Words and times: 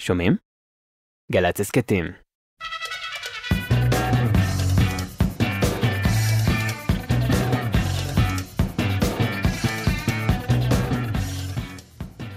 שומעים? 0.00 0.36
גל"צ 1.32 1.60
הסכתים. 1.60 2.04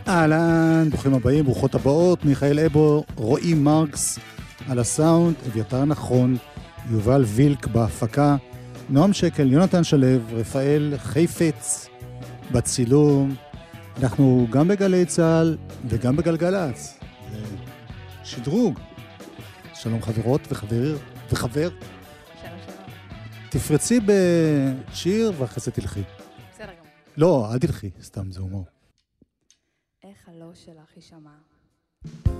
אהלן, 0.07 0.89
ברוכים 0.89 1.13
הבאים, 1.13 1.45
ברוכות 1.45 1.75
הבאות, 1.75 2.25
מיכאל 2.25 2.59
אבו, 2.59 3.03
רועי 3.15 3.53
מרקס 3.53 4.19
על 4.69 4.79
הסאונד, 4.79 5.35
אביתר 5.47 5.85
נכון, 5.85 6.37
יובל 6.91 7.23
וילק 7.25 7.67
בהפקה, 7.67 8.35
נועם 8.89 9.13
שקל, 9.13 9.51
יונתן 9.51 9.83
שלו, 9.83 10.07
רפאל 10.31 10.93
חיפץ 10.97 11.89
בצילום. 12.51 13.35
אנחנו 14.03 14.47
גם 14.49 14.67
בגלי 14.67 15.05
צה"ל 15.05 15.57
וגם 15.89 16.15
בגלגלצ. 16.15 17.04
שדרוג. 18.23 18.79
שלום 19.73 20.01
חברות 20.01 20.41
וחבר, 20.49 20.97
וחבר. 21.31 21.69
שלום, 22.41 22.59
שלום. 22.65 22.89
תפרצי 23.49 23.99
בשיר 23.99 25.31
ואחרי 25.37 25.63
זה 25.63 25.71
תלכי. 25.71 26.01
בסדר 26.53 26.73
גמור. 26.73 26.87
לא, 27.17 27.53
אל 27.53 27.59
תלכי, 27.59 27.91
סתם 28.01 28.31
זה 28.31 28.39
הומור. 28.39 28.65
איך 30.03 30.29
הלא 30.29 30.53
שלך 30.53 30.95
יישמע? 30.95 31.29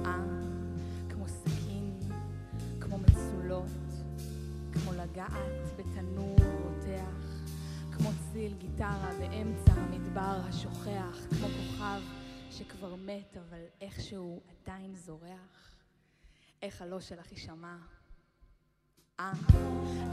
אה, 0.06 0.16
כמו 1.10 1.28
סכין, 1.28 2.00
כמו 2.82 2.98
מצולות, 2.98 3.66
כמו 4.74 4.92
לגעת 4.94 5.78
בתנור 5.78 6.36
רותח, 6.64 7.44
כמו 7.92 8.10
צליל 8.32 8.54
גיטרה 8.60 9.10
באמצע 9.20 9.72
המדבר 9.72 10.42
השוכח, 10.50 11.28
כמו 11.30 11.48
כוכב 11.48 12.02
שכבר 12.58 12.96
מת 12.96 13.38
אבל 13.38 13.62
איכשהו 13.82 14.42
עדיין 14.50 14.96
זורח. 14.96 15.76
איך 16.62 16.82
הלא 16.82 17.00
שלך 17.00 17.32
יישמע? 17.32 17.76
אה, 19.20 19.32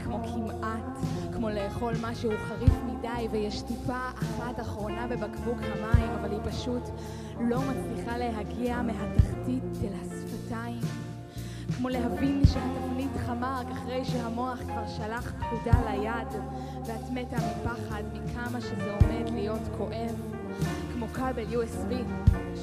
כמו 0.03 0.19
כמעט, 0.23 0.97
כמו 1.33 1.49
לאכול 1.49 1.93
משהו 2.01 2.31
חריף 2.47 2.73
מדי 2.85 3.27
ויש 3.31 3.61
טיפה 3.61 4.09
אחת 4.09 4.59
אחרונה 4.59 5.07
בבקבוק 5.07 5.57
המים, 5.61 6.09
אבל 6.09 6.31
היא 6.31 6.39
פשוט 6.51 6.83
לא 7.39 7.59
מצליחה 7.61 8.17
להגיע 8.17 8.81
מהתחתית 8.81 9.63
אל 9.83 9.93
השפתיים. 9.93 10.81
כמו 11.77 11.89
להבין 11.89 12.41
שהתבנית 12.45 13.11
חמה 13.25 13.61
רק 13.61 13.71
אחרי 13.71 14.05
שהמוח 14.05 14.59
כבר 14.59 14.87
שלח 14.87 15.31
פקודה 15.31 15.91
ליד, 15.91 16.41
ואת 16.85 17.09
מתה 17.11 17.37
מפחד 17.37 18.03
מכמה 18.13 18.61
שזה 18.61 18.95
עומד 18.95 19.29
להיות 19.29 19.61
כואב. 19.77 20.33
כמו 20.93 21.07
כבל 21.07 21.43
USB 21.51 21.93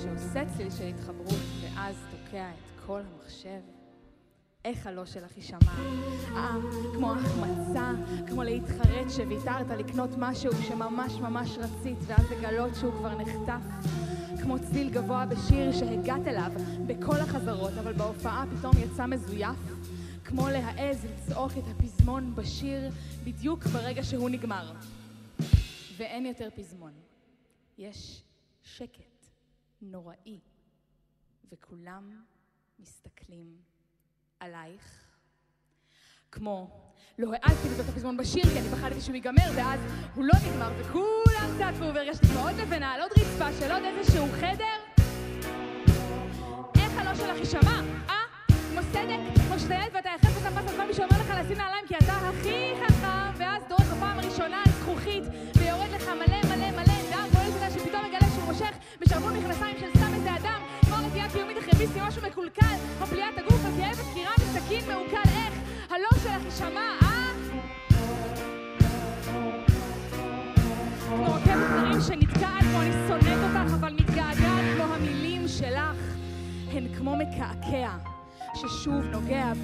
שעושה 0.02 0.44
צליל 0.56 0.70
של 0.70 0.84
התחברות 0.84 1.40
ואז 1.62 1.96
תוקע 2.10 2.50
את 2.50 2.86
כל 2.86 3.00
המחשב. 3.00 3.60
איך 4.64 4.86
הלא 4.86 5.04
שלך 5.04 5.36
יישמע? 5.36 5.58
אה, 6.34 6.56
כמו 6.94 7.12
החמצה, 7.12 7.90
כמו 8.28 8.42
להתחרט 8.42 9.10
שוויתרת 9.16 9.66
לקנות 9.78 10.10
משהו 10.18 10.52
שממש 10.68 11.12
ממש 11.12 11.58
רצית 11.58 11.98
ואז 12.06 12.24
לגלות 12.30 12.74
שהוא 12.74 12.92
כבר 12.92 13.14
נחטף. 13.18 13.90
כמו 14.42 14.58
צליל 14.58 14.90
גבוה 14.90 15.26
בשיר 15.26 15.72
שהגעת 15.72 16.26
אליו 16.26 16.52
בכל 16.86 17.16
החזרות, 17.16 17.72
אבל 17.80 17.92
בהופעה 17.92 18.44
פתאום 18.58 18.72
יצא 18.78 19.06
מזויף. 19.06 19.56
כמו 20.24 20.48
להעז 20.48 21.04
לצעוק 21.04 21.52
את 21.52 21.64
הפזמון 21.70 22.34
בשיר 22.34 22.90
בדיוק 23.24 23.64
ברגע 23.64 24.04
שהוא 24.04 24.30
נגמר. 24.30 24.72
ואין 25.96 26.26
יותר 26.26 26.48
פזמון. 26.56 26.92
יש 27.78 28.22
שקט 28.62 29.19
נוראי, 29.82 30.40
וכולם 31.52 32.24
מסתכלים 32.78 33.56
עלייך. 34.40 35.10
כמו, 36.32 36.70
לא 37.18 37.30
העזתי 37.32 37.68
לבדוק 37.68 37.86
את 37.88 37.92
הפזמון 37.92 38.16
בשיר 38.16 38.44
כי 38.44 38.58
אני 38.58 38.68
פחדתי 38.68 39.00
שהוא 39.00 39.14
ייגמר 39.14 39.50
ואז 39.56 39.80
הוא 40.14 40.24
לא 40.24 40.34
נגמר 40.46 40.72
וכולם 40.80 41.50
צעקו 41.58 41.94
והרגשתי 41.94 42.26
כמו 42.26 42.40
עוד 42.40 42.54
לבנה 42.56 42.92
על 42.92 43.00
עוד 43.00 43.10
רצפה 43.10 43.52
של 43.52 43.72
עוד 43.72 43.82
איזשהו 43.82 44.26
חדר. 44.40 45.04
איך 46.76 46.98
הלא 46.98 47.14
שלך 47.14 47.38
יישמע? 47.38 47.80
אה? 48.08 48.14
כמו 48.70 48.82
סדק? 48.82 49.20
כמו 49.48 49.58
שאתה 49.58 49.74
ילד 49.74 49.90
ואתה 49.92 50.08
יחף 50.08 50.36
את 50.40 50.52
הפס 50.52 50.70
הזמן 50.70 50.86
מישהו 50.86 51.04
אומר 51.04 51.20
לך 51.20 51.30
לשים 51.40 51.56
נעליים 51.56 51.86
כי 51.86 51.94
אתה 51.96 52.12
הכי 52.12 52.72
חכם 52.80 53.32
ואז 53.38 53.59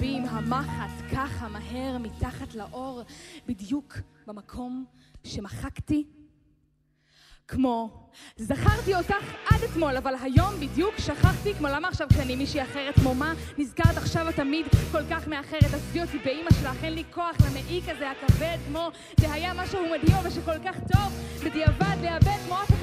עם 0.01 0.25
המחט 0.25 0.91
ככה 1.15 1.47
מהר 1.47 1.97
מתחת 1.97 2.55
לאור 2.55 3.01
בדיוק 3.47 3.97
במקום 4.27 4.85
שמחקתי. 5.23 6.03
כמו 7.47 7.89
זכרתי 8.37 8.95
אותך 8.95 9.33
עד 9.49 9.63
אתמול, 9.63 9.97
אבל 9.97 10.13
היום 10.21 10.59
בדיוק 10.59 10.97
שכחתי, 10.97 11.53
כמו 11.53 11.67
למה 11.67 11.87
עכשיו 11.87 12.07
כשאני 12.09 12.35
מישהי 12.35 12.61
אחרת, 12.61 12.95
כמו 12.95 13.15
מה? 13.15 13.33
נזכרת 13.57 13.97
עכשיו 13.97 14.27
תמיד 14.35 14.65
כל 14.91 15.03
כך 15.09 15.27
מאחרת, 15.27 15.73
עזבי 15.73 16.01
אותי 16.01 16.17
באימא 16.17 16.51
שלך, 16.51 16.83
אין 16.83 16.93
לי 16.93 17.03
כוח 17.13 17.35
למעיק 17.49 17.83
הזה 17.87 18.11
הכבד, 18.11 18.57
כמו 18.67 18.89
זה 19.19 19.33
היה 19.33 19.53
משהו 19.53 19.79
מדהים 19.91 20.17
אבל 20.17 20.29
שכל 20.29 20.59
כך 20.65 20.75
טוב, 20.93 21.13
בדיעבד 21.45 21.97
לאבד, 22.03 22.37
כמו 22.45 22.55
אף 22.55 22.76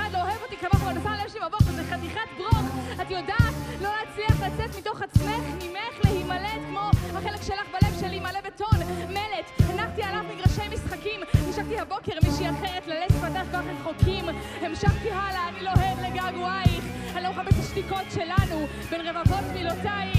החלק 7.44 7.56
שלך 7.56 7.82
בלב 7.82 8.00
שלי 8.00 8.20
מלא 8.20 8.40
בטון, 8.40 8.78
מלט, 9.08 9.68
הנחתי 9.68 10.02
עליו 10.02 10.24
מגרשי 10.34 10.68
משחקים, 10.72 11.20
נשקתי 11.48 11.78
הבוקר 11.78 12.12
מישהי 12.22 12.50
אחרת, 12.50 12.86
ללט 12.86 13.10
שפתך 13.10 13.52
כך 13.52 13.60
רחוקים, 13.80 14.24
המשכתי 14.60 15.10
הלאה, 15.10 15.48
אני 15.48 15.60
לוהב 15.62 16.00
לגעגועייך, 16.00 16.84
אני 17.14 17.24
לא 17.24 17.30
מחפש 17.30 17.58
את 17.58 17.64
השתיקות 17.64 18.06
שלנו 18.14 18.66
בין 18.90 19.00
רבבות 19.06 19.44
מילותייך. 19.54 20.13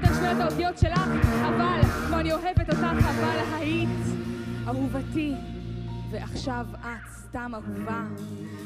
חזק 0.00 0.10
יותר 0.10 0.14
שטויות 0.14 0.40
האותיות 0.40 0.78
שלך 0.78 1.00
אבל, 1.48 1.80
כמו 2.08 2.18
אני 2.18 2.32
אוהבת 2.32 2.70
אותך 2.70 2.86
אבל 3.00 3.54
היית 3.54 3.88
אהובתי. 4.66 5.34
ועכשיו 6.10 6.66
את 6.80 7.10
סתם 7.10 7.52
אהובה, 7.54 8.06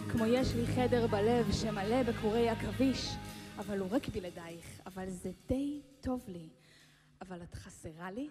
כמו 0.09 0.27
יש 0.27 0.55
לי 0.55 0.67
חדר 0.67 1.07
בלב 1.07 1.53
שמלא 1.53 2.03
בקורי 2.03 2.49
עכביש, 2.49 3.15
אבל 3.59 3.79
הוא 3.79 3.91
ריק 3.91 4.09
בלעדייך, 4.09 4.81
אבל 4.87 5.09
זה 5.09 5.31
די 5.49 5.81
טוב 6.01 6.21
לי, 6.29 6.49
אבל 7.23 7.43
את 7.43 7.55
חסרה 7.55 8.11
לי? 8.11 8.29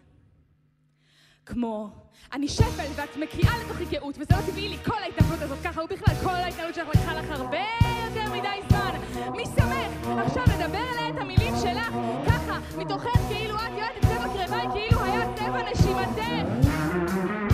כמו, 1.45 1.89
אני 2.33 2.47
שפל 2.47 2.91
ואת 2.95 3.17
מקיאה 3.17 3.53
לתוכי 3.65 3.85
גאות 3.85 4.15
וזה 4.19 4.35
לא 4.35 4.41
טבעי 4.51 4.69
לי 4.69 4.77
כל 4.85 5.03
ההתנהגות 5.03 5.41
הזאת 5.41 5.57
ככה 5.63 5.83
ובכלל 5.83 6.15
כל 6.23 6.29
ההתנהגות 6.29 6.75
שלך 6.75 6.87
לקחה 6.87 7.13
לך 7.13 7.29
הרבה 7.29 7.57
יותר 8.05 8.31
מדי 8.33 8.59
זמן. 8.69 9.31
מי 9.31 9.43
שמח 9.45 10.17
עכשיו 10.25 10.43
לדבר 10.43 10.83
אליה 10.93 11.09
את 11.09 11.17
המילים 11.17 11.53
שלך 11.61 11.93
ככה 12.27 12.59
מתוכך 12.77 13.19
כאילו 13.29 13.55
את 13.55 13.71
יודעת 13.71 13.97
את 13.97 14.05
צבע 14.05 14.27
קרבי 14.33 14.67
כאילו 14.73 15.03
היה 15.03 15.33
צבע 15.35 15.71
נשימתך 15.71 17.52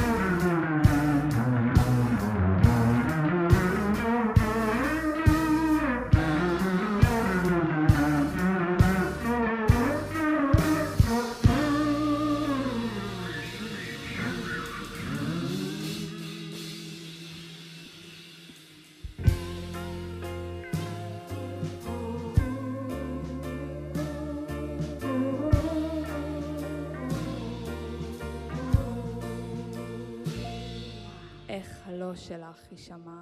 שלך 32.15 32.71
יישמע. 32.71 33.21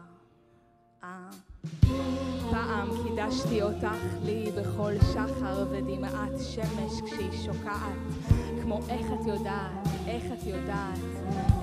אה. 1.03 1.29
פעם 2.51 2.89
קידשתי 3.03 3.61
אותך 3.61 4.03
לי 4.25 4.51
בכל 4.57 4.93
שחר 5.13 5.65
ודמעת 5.71 6.39
שמש 6.39 7.01
כשהיא 7.05 7.31
שוקעת. 7.45 7.97
כמו 8.63 8.79
איך 8.89 9.07
את 9.21 9.25
יודעת, 9.27 9.87
איך 10.07 10.23
את 10.33 10.45
יודעת, 10.45 10.99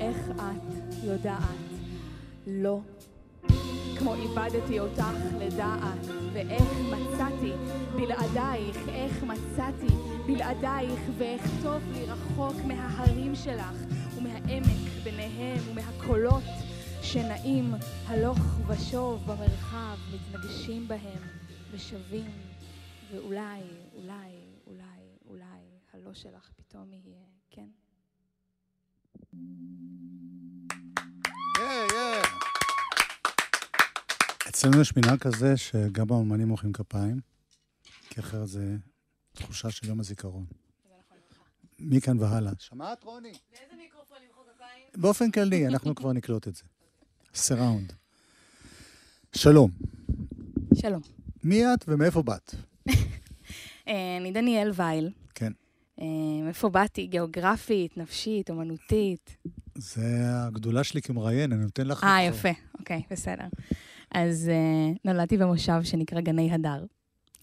איך 0.01 0.31
את 0.31 1.05
יודעת. 1.05 1.75
לא. 2.47 2.81
כמו 3.99 4.15
איבדתי 4.15 4.81
אותך 4.81 5.17
לדעת, 5.39 6.07
ואיך 6.33 6.73
מצאתי 6.91 7.53
בלעדייך, 7.97 8.89
איך 8.89 9.23
מצאתי 9.23 9.95
בלעדייך, 10.27 11.01
ואיך 11.19 11.43
טוב 11.63 11.83
לי 11.93 12.05
רחוק 12.07 12.57
מההרים 12.67 13.35
שלך, 13.35 13.85
ומהעמק 14.17 15.05
ביניהם, 15.05 15.59
ומהקולות 15.71 16.43
שנעים 17.05 17.75
הלוך 18.07 18.39
ושוב 18.69 19.23
במרחב, 19.27 19.97
מתנגשים 20.15 20.89
בהם 20.89 21.23
ושווים, 21.71 22.31
ואולי, 23.13 23.61
אולי, 23.95 24.31
אולי, 24.67 24.85
אולי, 25.29 25.45
הלא 25.93 26.15
שלך 26.15 26.51
פתאום 26.57 26.93
יהיה, 26.93 27.25
כן? 27.51 27.69
אצלנו 34.49 34.81
יש 34.81 34.97
מנהג 34.97 35.19
כזה 35.19 35.57
שגם 35.57 36.13
האמנים 36.13 36.49
מוחאים 36.49 36.73
כפיים, 36.73 37.21
כי 38.11 38.21
אחרת 38.21 38.49
זה 38.49 38.77
תחושה 39.33 39.71
של 39.71 39.87
יום 39.87 40.01
הזיכרון. 40.01 40.47
מכאן 41.79 42.19
והלאה. 42.19 42.53
שמעת, 42.59 43.05
רוני? 43.05 43.33
לאיזה 43.53 43.77
מיקרופון 43.77 44.19
למחוא 44.27 44.45
כפיים? 44.55 44.87
באופן 44.97 45.31
כללי, 45.31 45.67
אנחנו 45.67 45.95
כבר 45.95 46.13
נקלוט 46.13 46.49
את 46.49 46.55
זה. 46.55 46.65
סיראונד. 47.35 47.93
שלום, 49.37 49.71
שלום. 50.75 51.01
מי 51.45 51.65
את 51.75 51.85
ומאיפה 51.89 52.23
באת? 52.23 52.55
אה, 53.89 54.17
אני 54.21 54.33
דניאל 54.33 54.71
וייל. 54.75 55.11
כן. 55.35 55.53
אה, 56.01 56.07
מאיפה 56.45 56.69
באתי? 56.69 57.07
גיאוגרפית, 57.07 57.97
נפשית, 57.97 58.51
אומנותית? 58.51 59.37
זה 59.75 60.03
הגדולה 60.25 60.85
שלי 60.85 61.03
כמראיין, 61.03 61.53
אני 61.53 61.63
נותן 61.63 61.87
לך... 61.87 62.05
אה. 62.05 62.23
יפה, 62.23 62.49
אוקיי, 62.79 63.03
בסדר. 63.11 63.47
אז 64.11 64.49
אה, 64.49 64.93
נולדתי 65.05 65.37
במושב 65.37 65.83
שנקרא 65.83 66.21
גני 66.21 66.53
הדר, 66.53 66.85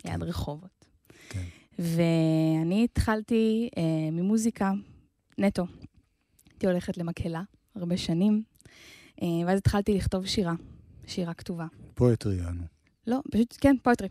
ליד 0.05 0.23
רחובות. 0.23 0.85
כן. 1.29 1.43
ואני 1.79 2.83
התחלתי 2.83 3.69
אה, 3.77 4.11
ממוזיקה 4.11 4.71
נטו. 5.37 5.65
הייתי 6.51 6.67
הולכת 6.67 6.97
למקהלה 6.97 7.41
הרבה 7.75 7.97
שנים, 7.97 8.43
ואז 9.21 9.57
התחלתי 9.57 9.93
לכתוב 9.93 10.25
שירה, 10.25 10.53
שירה 11.07 11.33
כתובה. 11.33 11.65
פואטרי 11.93 12.35
יענו. 12.35 12.63
לא, 13.07 13.19
פשוט, 13.31 13.57
כן, 13.61 13.75
פואטרי. 13.83 14.07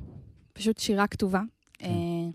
פשוט 0.52 0.78
שירה 0.78 1.06
כתובה. 1.06 1.42
כן. 1.72 1.86
אה, 1.86 2.30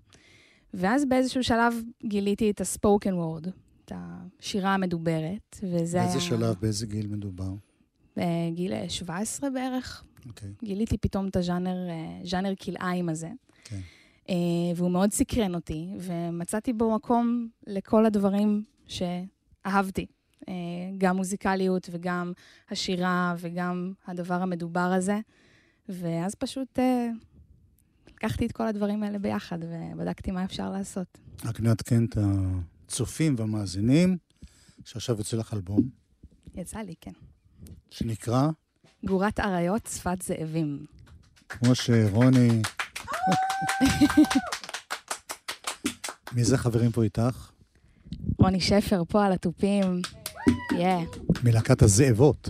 ואז 0.73 1.05
באיזשהו 1.05 1.43
שלב 1.43 1.73
גיליתי 2.05 2.51
את 2.51 2.61
הספוקן 2.61 3.13
וורד, 3.13 3.47
את 3.85 3.91
השירה 3.95 4.73
המדוברת, 4.73 5.59
וזה 5.63 5.97
היה... 5.97 6.07
באיזה 6.07 6.21
שלב, 6.21 6.55
באיזה 6.61 6.85
גיל 6.85 7.07
מדובר? 7.07 7.53
בגיל 8.17 8.73
אה, 8.73 8.89
17 8.89 9.49
בערך. 9.49 10.03
אוקיי. 10.27 10.49
גיליתי 10.63 10.97
פתאום 10.97 11.27
את 11.27 11.35
הז'אנר, 11.35 11.89
אה, 11.89 12.19
ז'אנר 12.23 12.53
כלאיים 12.61 13.09
הזה. 13.09 13.29
כן. 13.63 13.79
אה, 14.29 14.35
והוא 14.75 14.91
מאוד 14.91 15.13
סקרן 15.13 15.55
אותי, 15.55 15.87
ומצאתי 15.99 16.73
בו 16.73 16.95
מקום 16.95 17.47
לכל 17.67 18.05
הדברים 18.05 18.63
שאהבתי. 18.87 20.05
אה, 20.47 20.53
גם 20.97 21.15
מוזיקליות 21.15 21.89
וגם 21.91 22.33
השירה 22.69 23.35
וגם 23.37 23.93
הדבר 24.07 24.41
המדובר 24.41 24.79
הזה. 24.79 25.19
ואז 25.89 26.35
פשוט 26.35 26.79
אה, 26.79 27.09
לקחתי 28.07 28.45
את 28.45 28.51
כל 28.51 28.67
הדברים 28.67 29.03
האלה 29.03 29.19
ביחד 29.19 29.57
ובדקתי 29.61 30.31
מה 30.31 30.43
אפשר 30.43 30.71
לעשות. 30.71 31.17
רק 31.45 31.59
נעדכן 31.59 32.05
את 32.05 32.17
הצופים 32.17 33.35
והמאזינים, 33.37 34.17
שעכשיו 34.85 35.17
יוצא 35.17 35.37
לך 35.37 35.53
אלבום, 35.53 35.89
יצא 36.55 36.79
לי, 36.79 36.93
כן. 37.01 37.11
שנקרא, 37.89 38.49
גורת 39.05 39.39
אריות, 39.39 39.87
שפת 39.87 40.21
זאבים. 40.21 40.85
כמו 41.49 41.75
שרוני... 41.75 42.61
מי 46.35 46.43
זה 46.43 46.57
חברים 46.57 46.91
פה 46.91 47.03
איתך? 47.03 47.51
רוני 48.39 48.61
שפר 48.61 49.03
פה 49.09 49.25
על 49.25 49.31
התופים. 49.31 50.01
יא, 50.77 51.05
מלהקת 51.43 51.81
הזאבות. 51.81 52.49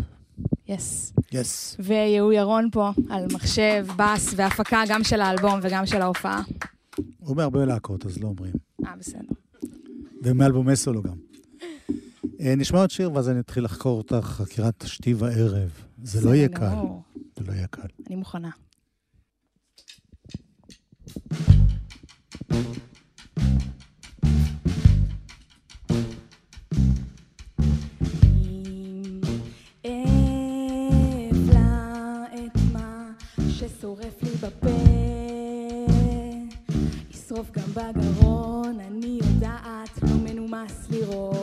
יס. 0.67 1.13
יס. 1.31 1.77
ויהוא 1.79 2.33
ירון 2.33 2.69
פה 2.71 2.91
על 3.09 3.25
מחשב, 3.33 3.85
בס 3.97 4.33
והפקה 4.35 4.83
גם 4.89 5.03
של 5.03 5.21
האלבום 5.21 5.59
וגם 5.63 5.85
של 5.85 6.01
ההופעה. 6.01 6.41
הוא 7.19 7.35
בהרבה 7.35 7.65
להקות, 7.65 8.05
אז 8.05 8.17
לא 8.17 8.27
אומרים. 8.27 8.53
אה, 8.85 8.95
בסדר. 8.99 9.33
ומאלבומי 10.23 10.75
סולו 10.75 11.03
גם. 11.03 11.15
אה, 12.41 12.55
נשמע 12.57 12.79
עוד 12.79 12.91
שיר, 12.91 13.11
ואז 13.13 13.29
אני 13.29 13.39
אתחיל 13.39 13.63
לחקור 13.63 13.97
אותך 13.97 14.25
חקירת 14.25 14.83
שתי 14.87 15.13
וערב. 15.13 15.69
זה 16.03 16.29
לא 16.29 16.35
יהיה 16.35 16.47
קל. 16.47 16.75
זה 17.35 17.43
לא 17.47 17.53
יהיה 17.53 17.67
קל. 17.67 17.87
אני 18.07 18.15
מוכנה. 18.15 18.49
אם 22.51 22.63
ישרוף 37.35 37.51
גם 37.51 37.73
בגרון, 37.73 38.79
אני 38.87 39.19
יודעת, 39.23 40.03
לא 40.03 40.15
מנומס 40.23 40.87
לירוק. 40.89 41.34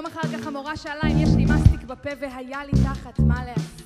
יום 0.00 0.06
אחר 0.06 0.38
כך 0.38 0.46
המורה 0.46 0.76
שאלה 0.76 1.02
אם 1.12 1.18
יש 1.18 1.28
לי 1.36 1.44
מסטיק 1.44 1.82
בפה 1.84 2.10
והיה 2.20 2.64
לי 2.64 2.72
תחת 2.84 3.18
מה 3.18 3.44
להסתיר. 3.44 3.79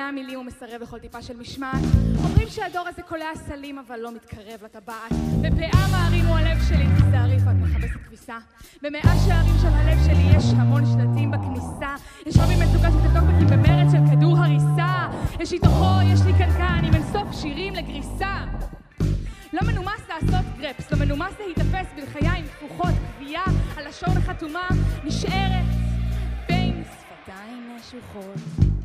שהדור 0.00 0.08
הזה 0.08 0.10
בולע 0.10 0.10
מילים 0.10 0.40
ומסרב 0.40 0.82
לכל 0.82 0.98
טיפה 0.98 1.22
של 1.22 1.36
משמעת. 1.36 1.82
אומרים 2.24 2.48
שהדור 2.48 2.88
הזה 2.88 3.02
קולע 3.02 3.34
סלים 3.34 3.78
אבל 3.78 4.00
לא 4.00 4.12
מתקרב 4.12 4.64
לטבעת. 4.64 5.12
בפאה 5.40 5.86
מערימו 5.92 6.36
הלב 6.36 6.58
שלי, 6.68 6.86
תיזהרי 6.96 7.36
ואת 7.36 7.56
מכבסת 7.56 8.00
כביסה. 8.06 8.38
במאה 8.82 9.14
שערים 9.26 9.54
של 9.62 9.68
הלב 9.68 9.98
שלי 10.04 10.36
יש 10.36 10.44
המון 10.56 10.82
שלטים 10.86 11.30
בכניסה. 11.30 11.94
יש 12.26 12.36
רבים 12.36 12.58
מצוקה 12.58 12.88
שתבדוק 12.90 13.24
בכי 13.24 13.44
במרץ 13.44 13.92
של 13.92 13.98
כדור 14.10 14.38
הריסה. 14.38 15.08
יש 15.40 15.52
איתוכו, 15.52 16.02
יש 16.12 16.20
לי 16.26 16.32
קנקן 16.32 16.84
עם 16.84 16.94
אינסוף 16.94 17.40
שירים 17.40 17.74
לגריסה. 17.74 18.44
לא 19.52 19.60
מנומס 19.66 20.02
לעשות 20.08 20.46
גרפס, 20.58 20.92
לא 20.92 20.98
מנומס 20.98 21.32
להיתפס 21.38 21.92
בלחיים 21.96 22.44
תפוחות, 22.46 22.94
קביעה, 23.18 23.44
הלשון 23.76 24.16
החתומה 24.16 24.68
נשארת 25.04 25.66
בין 26.48 26.82
שפתיים 26.84 27.76
נשוחות. 27.76 28.79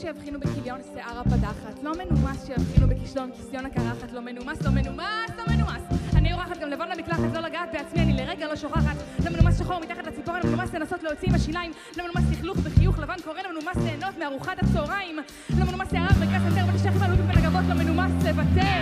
שיבחינו 0.00 0.40
בכיליון 0.40 0.80
שיער 0.94 1.18
הפדחת, 1.18 1.82
לא 1.82 1.92
מנומס 1.92 2.46
שיבחינו 2.46 2.88
בכישרון 2.88 3.08
שלום, 3.18 3.30
כיסיון 3.36 3.66
הקרחת, 3.66 4.12
לא 4.12 4.20
מנומס, 4.20 4.62
לא 4.62 4.70
מנומס, 4.70 5.30
לא 5.38 5.54
מנומס. 5.54 5.82
אני 6.16 6.32
אורחת 6.32 6.58
גם 6.58 6.70
לבון 6.70 6.88
למקלחת, 6.88 7.34
לא 7.34 7.40
לגעת 7.40 7.68
בעצמי, 7.72 8.02
אני 8.02 8.12
לרגע 8.12 8.46
לא 8.46 8.56
שוכחת. 8.56 8.96
לא 9.24 9.30
מנומס 9.30 9.58
שחור 9.58 9.80
מתחת 9.80 10.06
לציפורן, 10.06 10.40
לא 10.44 10.50
מנומס 10.50 10.74
לנסות 10.74 11.02
להוציא 11.02 11.28
עם 11.28 11.34
השיניים. 11.34 11.72
לא 11.96 12.04
מנומס 12.04 12.30
לכלוך 12.32 12.58
וחיוך 12.62 12.98
לבן 12.98 13.14
קורא, 13.24 13.42
לא 13.42 13.50
מנומס 13.50 13.76
ליהנות 13.76 14.18
מארוחת 14.18 14.62
הצהריים. 14.62 15.16
לא 15.58 15.64
מנומס 15.64 15.92
להרר 15.92 16.08
בגס 16.20 16.42
אנטר 16.46 16.74
ותשכם 16.74 17.02
עלובים 17.02 17.26
בין 17.26 17.38
הגבות, 17.38 17.62
לא 17.68 17.74
מנומס 17.74 18.12
לוותר. 18.24 18.80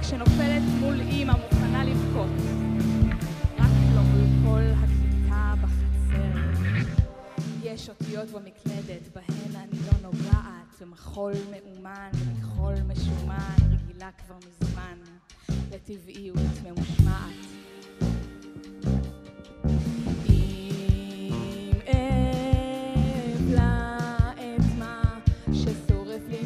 כשנופלת 0.00 0.62
מול 0.80 1.00
אימא 1.00 1.32
מוכנה 1.32 1.84
לבכות. 1.84 2.59
אותיות 7.90 8.30
במקלדת, 8.30 9.08
בהן 9.14 9.56
אני 9.56 9.78
לא 9.86 10.08
נוגעת, 10.10 10.74
ומחול 10.80 11.32
מאומן, 11.50 12.10
ומחול 12.14 12.74
משומן, 12.88 13.56
רגילה 13.72 14.10
כבר 14.26 14.36
מזמן, 14.36 14.98
לטבעיות 15.70 16.36
ממושמעת. 16.64 17.34
ששורף 25.52 26.22
לי 26.28 26.38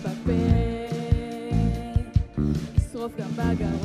גם 3.18 3.30
בגרון, 3.36 3.83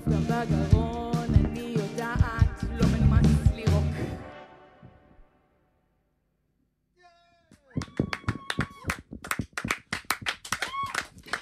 ישרוף 0.00 0.28
גם 0.28 0.46
בגרון, 0.46 1.34
אני 1.34 1.74
יודעת, 1.78 2.64
לא 2.74 2.86
מנומס 2.86 3.26
לירוק. 3.54 3.84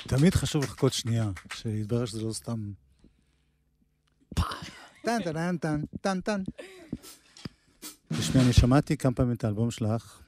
תמיד 0.08 0.34
חשוב 0.34 0.64
לחכות 0.64 0.92
שנייה, 0.92 1.30
שיתברר 1.54 2.06
שזה 2.06 2.22
לא 2.22 2.32
סתם... 2.32 2.72
טן 5.02 5.22
טן 5.24 5.56
טן 5.56 5.80
טן 6.00 6.20
טן. 6.20 6.42
תשמעי, 8.18 8.44
אני 8.44 8.52
שמעתי 8.52 8.96
כמה 8.96 9.12
פעמים 9.12 9.34
את 9.34 9.44
האלבום 9.44 9.70
שלך. 9.70 10.22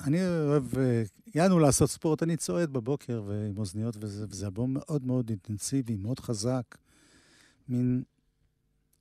אני 0.00 0.18
אוהב, 0.26 0.78
אה, 0.78 1.02
יענו 1.34 1.58
לעשות 1.58 1.90
ספורט, 1.90 2.22
אני 2.22 2.36
צועד 2.36 2.72
בבוקר 2.72 3.22
ועם 3.26 3.58
אוזניות, 3.58 3.96
וזה, 4.00 4.26
וזה 4.30 4.46
אלבום 4.46 4.74
מאוד 4.74 5.06
מאוד 5.06 5.30
אינטנסיבי, 5.30 5.96
מאוד 5.96 6.20
חזק. 6.20 6.78
מין 7.68 8.02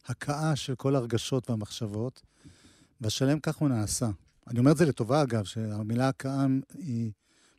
הקאה 0.06 0.56
של 0.56 0.76
כל 0.76 0.96
הרגשות 0.96 1.50
והמחשבות, 1.50 2.22
והשלם 3.02 3.40
כך 3.40 3.56
הוא 3.56 3.70
נעשה. 3.70 4.10
אני 4.48 4.60
אומר 4.60 4.72
את 4.72 4.78
זה 4.78 4.86
לטובה, 4.86 5.24
אגב, 5.24 5.44
שהמילה 5.44 6.10
הקאה 6.10 6.46
היא 6.74 7.12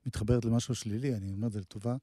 מתחברת 0.06 0.44
למשהו 0.44 0.74
שלילי, 0.74 1.14
אני 1.14 1.32
אומר 1.32 1.46
את 1.46 1.52
זה 1.52 1.60
לטובה. 1.60 1.96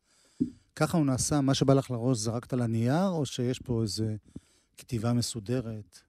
ככה 0.76 0.98
הוא 0.98 1.06
נעשה, 1.06 1.42
מה 1.42 1.54
שבא 1.54 1.74
לך 1.74 1.92
לראש 1.92 2.18
זרקת 2.18 2.54
על 2.54 2.62
הנייר, 2.62 3.08
או 3.08 3.26
שיש 3.26 3.60
פה 3.60 3.82
איזה 3.82 4.16
כתיבה 4.78 5.14
מסודרת, 5.14 6.00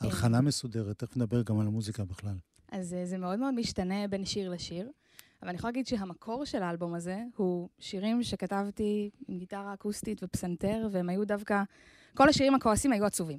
הלחנה 0.00 0.40
מסודרת? 0.40 0.98
תכף 0.98 1.16
נדבר 1.16 1.42
גם 1.42 1.60
על 1.60 1.66
המוזיקה 1.66 2.04
בכלל. 2.04 2.36
אז 2.72 2.94
אה, 2.94 3.06
זה 3.06 3.18
מאוד 3.18 3.38
מאוד 3.38 3.54
משתנה 3.54 4.08
בין 4.08 4.24
שיר 4.24 4.50
לשיר, 4.50 4.90
אבל 5.42 5.48
אני 5.48 5.58
יכולה 5.58 5.70
להגיד 5.70 5.86
שהמקור 5.86 6.44
של 6.44 6.62
האלבום 6.62 6.94
הזה 6.94 7.22
הוא 7.36 7.68
שירים 7.78 8.22
שכתבתי 8.22 9.10
עם 9.28 9.38
גיטרה 9.38 9.74
אקוסטית 9.74 10.22
ופסנתר, 10.22 10.88
והם 10.92 11.08
היו 11.08 11.24
דווקא, 11.24 11.62
כל 12.14 12.28
השירים 12.28 12.54
הכועסים 12.54 12.92
היו 12.92 13.04
עצובים. 13.04 13.38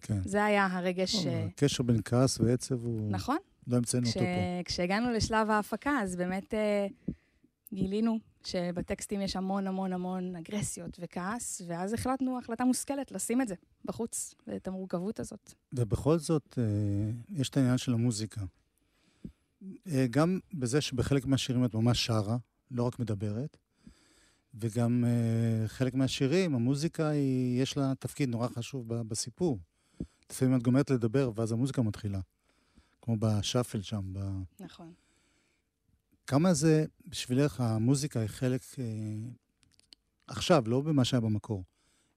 כן. 0.00 0.22
זה 0.24 0.44
היה 0.44 0.68
הרגש... 0.70 1.16
טוב, 1.16 1.26
אה, 1.26 1.44
הקשר 1.44 1.82
בין 1.82 2.00
כעס 2.04 2.40
ועצב 2.40 2.84
הוא... 2.84 3.10
נכון. 3.10 3.36
לא 3.66 3.76
המצאנו 3.76 4.06
כש... 4.06 4.16
אותו 4.16 4.26
פה. 4.26 4.62
כשהגענו 4.64 5.12
לשלב 5.12 5.50
ההפקה, 5.50 5.98
אז 6.02 6.16
באמת 6.16 6.54
אה, 6.54 6.86
גילינו 7.72 8.18
שבטקסטים 8.44 9.20
יש 9.20 9.36
המון 9.36 9.66
המון 9.66 9.92
המון 9.92 10.36
אגרסיות 10.36 10.98
וכעס, 11.00 11.62
ואז 11.66 11.92
החלטנו 11.92 12.38
החלטה 12.38 12.64
מושכלת 12.64 13.12
לשים 13.12 13.42
את 13.42 13.48
זה 13.48 13.54
בחוץ, 13.84 14.34
ואת 14.46 14.68
המורכבות 14.68 15.20
הזאת. 15.20 15.52
ובכל 15.72 16.18
זאת, 16.18 16.58
אה, 16.58 16.64
יש 17.30 17.48
את 17.48 17.56
העניין 17.56 17.78
של 17.78 17.92
המוזיקה. 17.94 18.40
אה, 19.86 20.06
גם 20.10 20.38
בזה 20.54 20.80
שבחלק 20.80 21.26
מהשירים 21.26 21.64
את 21.64 21.74
ממש 21.74 22.06
שרה, 22.06 22.36
לא 22.70 22.82
רק 22.82 22.98
מדברת, 22.98 23.56
וגם 24.54 25.04
אה, 25.04 25.68
חלק 25.68 25.94
מהשירים, 25.94 26.54
המוזיקה, 26.54 27.08
היא, 27.08 27.62
יש 27.62 27.76
לה 27.76 27.92
תפקיד 27.98 28.28
נורא 28.28 28.48
חשוב 28.48 28.94
בסיפור. 28.94 29.58
לפעמים 30.30 30.56
את 30.56 30.62
גומרת 30.62 30.90
לדבר, 30.90 31.30
ואז 31.34 31.52
המוזיקה 31.52 31.82
מתחילה. 31.82 32.20
כמו 33.02 33.16
בשאפל 33.16 33.82
שם. 33.82 34.12
ב... 34.12 34.18
נכון. 34.60 34.92
כמה 36.26 36.54
זה, 36.54 36.84
בשבילך, 37.06 37.60
המוזיקה 37.60 38.20
היא 38.20 38.28
חלק, 38.28 38.60
אה, 38.78 38.84
עכשיו, 40.26 40.62
לא 40.66 40.80
במה 40.80 41.04
שהיה 41.04 41.20
במקור, 41.20 41.64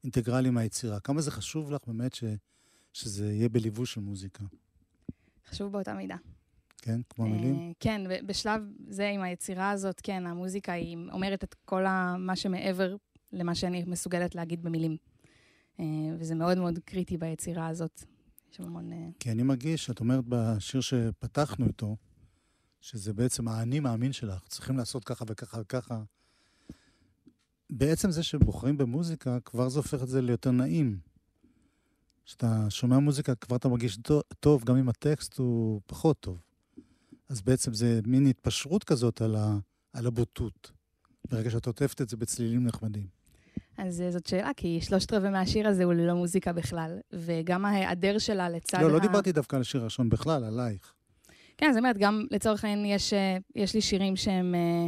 אינטגרלי 0.04 0.50
מהיצירה. 0.50 1.00
כמה 1.00 1.22
זה 1.22 1.32
חשוב 1.32 1.72
לך 1.72 1.82
באמת 1.88 2.14
ש, 2.14 2.24
שזה 2.94 3.34
יהיה 3.34 3.50
בליווי 3.50 3.86
של 3.86 4.02
מוזיקה, 4.02 4.44
חשוב 5.50 5.72
באותה 5.72 5.94
מידה. 5.94 6.16
כן? 6.82 7.02
כמו? 7.10 7.26
אה, 7.26 7.72
כן, 7.80 8.02
ב- 8.10 8.26
בשלב 8.28 8.62
זה 8.88 9.10
עם 9.10 9.22
היצירה 9.22 9.72
הזאת, 9.72 10.02
כן, 10.04 10.28
המוזיקה 10.28 10.72
היא 10.74 10.98
אומרת 11.12 11.44
את 11.44 11.54
כל 11.66 11.86
ה- 11.86 12.16
מה 12.20 12.36
שמעבר 12.36 12.96
למה 13.34 13.56
שאני 13.56 13.84
מסוגלת 13.88 14.36
להגיד 14.36 14.64
במילים. 14.64 14.98
אה, 15.80 15.86
וזה 16.20 16.36
מאוד 16.36 16.58
מאוד 16.58 16.80
קריטי 16.86 17.18
ביצירה 17.18 17.68
הזאת. 17.68 18.04
יש 18.52 18.60
המון... 18.60 18.94
אה, 18.94 19.08
כי 19.20 19.32
אני 19.32 19.44
מרגיש, 19.44 19.90
את 19.90 20.00
אומרת 20.00 20.24
בשיר 20.30 20.82
שפתחנו 20.82 21.68
איתו, 21.68 21.96
שזה 22.82 23.14
בעצם 23.14 23.48
האני 23.48 23.80
מאמין 23.80 24.12
שלך, 24.14 24.48
צריכים 24.48 24.78
לעשות 24.78 25.04
ככה 25.04 25.26
וככה 25.28 25.62
וככה. 25.62 26.04
בעצם 27.70 28.12
זה 28.12 28.24
שבוחרים 28.24 28.78
במוזיקה, 28.78 29.40
כבר 29.46 29.70
זה 29.70 29.80
הופך 29.80 30.04
את 30.04 30.08
זה 30.08 30.22
ליותר 30.22 30.52
נעים. 30.52 31.00
כשאתה 32.26 32.66
שומע 32.70 33.00
מוזיקה, 33.00 33.36
כבר 33.36 33.56
אתה 33.56 33.68
מרגיש 33.70 33.98
טוב, 34.40 34.64
גם 34.64 34.78
אם 34.78 34.90
הטקסט 34.90 35.38
הוא 35.38 35.82
פחות 35.86 36.20
טוב. 36.20 36.42
אז 37.32 37.42
בעצם 37.42 37.74
זה 37.74 38.00
מין 38.06 38.28
התפשרות 38.28 38.84
כזאת 38.84 39.22
על, 39.22 39.36
ה, 39.36 39.58
על 39.94 40.08
הבוטות, 40.08 40.72
ברגע 41.30 41.50
שאת 41.50 41.68
עוטפת 41.68 42.02
את 42.02 42.10
זה 42.10 42.18
בצלילים 42.18 42.64
נחמדים. 42.64 43.08
אז 43.78 44.02
אה, 44.02 44.12
זאת 44.12 44.26
שאלה, 44.26 44.52
כי 44.58 44.82
שלושת 44.82 45.14
רבעי 45.14 45.30
מהשיר 45.30 45.68
הזה 45.68 45.84
הוא 45.84 45.94
ללא 45.94 46.14
מוזיקה 46.14 46.54
בכלל, 46.54 47.00
וגם 47.14 47.66
ההיעדר 47.66 48.18
שלה 48.18 48.50
לצד 48.50 48.82
לא, 48.82 48.86
ה... 48.86 48.92
לא 48.92 49.00
דיברתי 49.00 49.32
דווקא 49.32 49.56
על 49.56 49.62
השיר 49.62 49.82
הראשון 49.82 50.10
בכלל, 50.10 50.44
עלייך. 50.44 50.94
כן, 51.58 51.72
זאת 51.74 51.80
אומרת, 51.80 51.98
גם 51.98 52.26
לצורך 52.32 52.66
העניין 52.66 52.86
יש, 52.86 53.14
אה, 53.14 53.38
יש 53.56 53.74
לי 53.74 53.82
שירים 53.82 54.16
שהם 54.16 54.56
אה, 54.56 54.88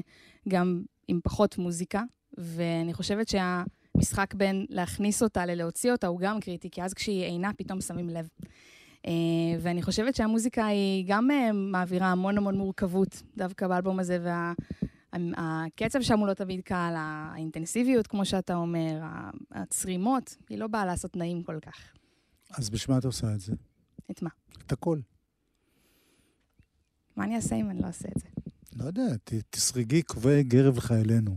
גם 0.49 0.83
עם 1.07 1.19
פחות 1.23 1.57
מוזיקה, 1.57 2.01
ואני 2.37 2.93
חושבת 2.93 3.27
שהמשחק 3.27 4.33
בין 4.33 4.65
להכניס 4.69 5.23
אותה 5.23 5.45
ללהוציא 5.45 5.91
אותה 5.91 6.07
הוא 6.07 6.19
גם 6.19 6.39
קריטי, 6.39 6.69
כי 6.69 6.83
אז 6.83 6.93
כשהיא 6.93 7.23
אינה, 7.23 7.51
פתאום 7.57 7.81
שמים 7.81 8.09
לב. 8.09 8.27
אה, 9.05 9.11
ואני 9.61 9.81
חושבת 9.81 10.15
שהמוזיקה 10.15 10.65
היא 10.65 11.05
גם 11.07 11.31
אה, 11.31 11.51
מעבירה 11.51 12.07
המון 12.11 12.37
המון 12.37 12.57
מורכבות, 12.57 13.23
דווקא 13.37 13.67
באלבום 13.67 13.99
הזה, 13.99 14.19
והקצב 15.13 16.01
שם 16.01 16.19
הוא 16.19 16.27
לא 16.27 16.33
תמיד 16.33 16.61
קל, 16.61 16.93
האינטנסיביות, 16.97 18.07
כמו 18.07 18.25
שאתה 18.25 18.55
אומר, 18.55 18.99
הצרימות, 19.51 20.37
היא 20.49 20.57
לא 20.57 20.67
באה 20.67 20.85
לעשות 20.85 21.15
נעים 21.15 21.43
כל 21.43 21.59
כך. 21.61 21.93
אז 22.51 22.69
בשביל 22.69 22.93
מה 22.93 22.99
את 22.99 23.05
עושה 23.05 23.33
את 23.33 23.39
זה? 23.39 23.53
את 24.11 24.21
מה? 24.21 24.29
את 24.65 24.71
הכל. 24.71 24.99
מה 27.15 27.23
אני 27.23 27.35
אעשה 27.35 27.55
אם 27.55 27.69
אני 27.69 27.81
לא 27.81 27.87
אעשה 27.87 28.07
את 28.07 28.21
זה? 28.21 28.27
לא 28.75 28.83
יודע, 28.83 29.17
ת, 29.23 29.33
תסרגי 29.49 30.01
קובעי 30.01 30.43
גרב 30.43 30.77
לחיילינו. 30.77 31.35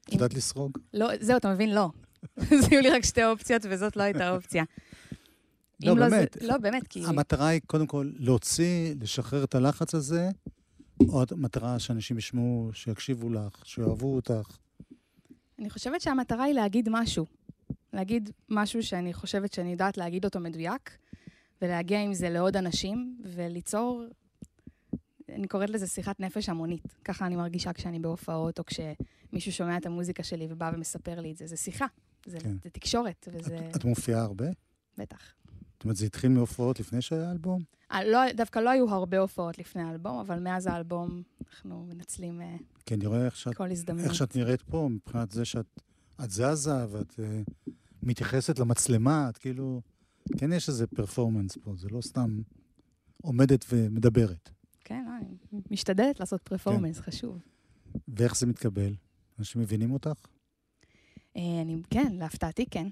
את 0.00 0.12
יודעת 0.12 0.34
לסרוג? 0.34 0.78
לא, 0.94 1.08
זהו, 1.20 1.36
אתה 1.36 1.54
מבין? 1.54 1.74
לא. 1.74 1.90
אז 2.36 2.68
היו 2.70 2.80
לי 2.80 2.90
רק 2.90 3.04
שתי 3.04 3.24
אופציות, 3.24 3.62
וזאת 3.70 3.96
לא 3.96 4.02
הייתה 4.02 4.30
אופציה. 4.30 4.64
לא, 5.82 5.92
אם 5.92 5.96
באמת. 5.96 6.36
זה, 6.40 6.46
לא, 6.46 6.58
באמת, 6.58 6.88
כי... 6.88 7.04
המטרה 7.06 7.48
היא 7.48 7.60
קודם 7.66 7.86
כל 7.86 8.10
להוציא, 8.16 8.94
לשחרר 9.00 9.44
את 9.44 9.54
הלחץ 9.54 9.94
הזה, 9.94 10.30
או 11.08 11.22
המטרה 11.30 11.78
שאנשים 11.78 12.18
ישמעו, 12.18 12.70
שיקשיבו 12.72 13.30
לך, 13.30 13.60
שאוהבו 13.64 14.16
אותך. 14.16 14.58
אני 15.58 15.70
חושבת 15.70 16.00
שהמטרה 16.00 16.44
היא 16.44 16.54
להגיד 16.54 16.88
משהו. 16.92 17.26
להגיד 17.92 18.30
משהו 18.48 18.82
שאני 18.82 19.12
חושבת 19.14 19.52
שאני 19.52 19.72
יודעת 19.72 19.96
להגיד 19.96 20.24
אותו 20.24 20.40
מדויק, 20.40 20.98
ולהגיע 21.62 22.02
עם 22.02 22.14
זה 22.14 22.30
לעוד 22.30 22.56
אנשים, 22.56 23.16
וליצור, 23.24 24.04
אני 25.28 25.48
קוראת 25.48 25.70
לזה 25.70 25.86
שיחת 25.86 26.20
נפש 26.20 26.48
המונית. 26.48 26.82
ככה 27.04 27.26
אני 27.26 27.36
מרגישה 27.36 27.72
כשאני 27.72 27.98
בהופעות, 27.98 28.58
או 28.58 28.64
כשמישהו 28.64 29.52
שומע 29.52 29.76
את 29.76 29.86
המוזיקה 29.86 30.22
שלי 30.22 30.46
ובא 30.50 30.70
ומספר 30.74 31.20
לי 31.20 31.32
את 31.32 31.36
זה. 31.36 31.46
זה 31.46 31.56
שיחה, 31.56 31.86
זה, 32.26 32.40
כן. 32.40 32.56
זה 32.64 32.70
תקשורת, 32.70 33.28
וזה... 33.32 33.58
את, 33.70 33.76
את 33.76 33.84
מופיעה 33.84 34.22
הרבה? 34.22 34.46
בטח. 34.98 35.37
זאת 35.78 35.84
אומרת, 35.84 35.96
זה 35.96 36.06
התחיל 36.06 36.30
מהופעות 36.30 36.80
לפני 36.80 37.02
שהיה 37.02 37.30
אלבום? 37.30 37.62
אה, 37.92 38.04
לא, 38.04 38.32
דווקא 38.32 38.58
לא 38.58 38.70
היו 38.70 38.90
הרבה 38.90 39.18
הופעות 39.18 39.58
לפני 39.58 39.82
האלבום, 39.82 40.18
אבל 40.18 40.38
מאז 40.38 40.66
האלבום 40.66 41.22
אנחנו 41.48 41.86
מנצלים 41.88 42.40
כי 42.86 42.94
אני 42.94 43.06
רואה 43.06 43.24
איך 43.24 43.36
שאת, 43.36 43.54
כל 43.54 43.70
הזדמנות. 43.70 44.04
איך 44.04 44.14
שאת 44.14 44.36
נראית 44.36 44.62
פה, 44.62 44.88
מבחינת 44.90 45.30
זה 45.30 45.44
שאת 45.44 45.80
את 46.24 46.30
זזה 46.30 46.86
ואת 46.90 47.12
uh, 47.12 47.70
מתייחסת 48.02 48.58
למצלמה, 48.58 49.28
את 49.28 49.38
כאילו... 49.38 49.80
כן 50.36 50.52
יש 50.52 50.68
איזה 50.68 50.86
פרפורמנס 50.86 51.58
פה, 51.64 51.74
זה 51.76 51.88
לא 51.90 52.00
סתם 52.00 52.40
עומדת 53.22 53.64
ומדברת. 53.72 54.50
כן, 54.84 55.04
לא, 55.06 55.10
אני 55.18 55.60
משתדלת 55.70 56.20
לעשות 56.20 56.42
פרפורמנס, 56.42 57.00
חשוב. 57.00 57.38
ואיך 58.08 58.36
זה 58.36 58.46
מתקבל? 58.46 58.94
אנשים 59.38 59.62
מבינים 59.62 59.92
אותך? 59.92 60.26
אני, 61.36 61.76
כן, 61.90 62.12
להפתעתי 62.12 62.66
כן. 62.70 62.88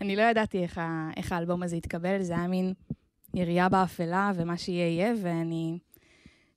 אני 0.00 0.16
לא 0.16 0.22
ידעתי 0.22 0.62
איך, 0.62 0.78
ה, 0.78 1.10
איך 1.16 1.32
האלבום 1.32 1.62
הזה 1.62 1.76
יתקבל, 1.76 2.22
זה 2.22 2.32
היה 2.32 2.46
מין 2.46 2.74
ירייה 3.34 3.68
באפלה 3.68 4.32
ומה 4.34 4.56
שיהיה 4.56 4.88
יהיה, 4.88 5.14
ואני 5.22 5.78